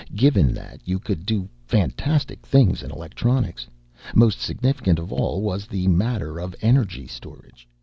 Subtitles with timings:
[0.15, 3.67] Given that, you could do fantastic things in electronics.
[4.15, 7.67] Most significant of all was the matter of energy storage.